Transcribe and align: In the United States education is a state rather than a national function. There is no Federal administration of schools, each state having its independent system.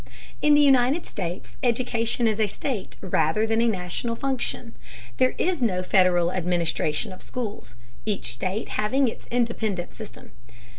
In 0.41 0.55
the 0.55 0.61
United 0.61 1.05
States 1.05 1.57
education 1.61 2.25
is 2.27 2.39
a 2.39 2.47
state 2.47 2.95
rather 3.01 3.45
than 3.45 3.61
a 3.61 3.67
national 3.67 4.15
function. 4.15 4.73
There 5.17 5.35
is 5.37 5.61
no 5.61 5.83
Federal 5.83 6.31
administration 6.31 7.13
of 7.13 7.21
schools, 7.21 7.75
each 8.03 8.31
state 8.33 8.69
having 8.69 9.07
its 9.07 9.27
independent 9.27 9.93
system. 9.93 10.31